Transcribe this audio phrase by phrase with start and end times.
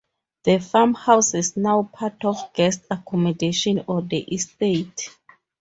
[0.45, 5.11] The farmhouse is now part of guest accommodation on the estate.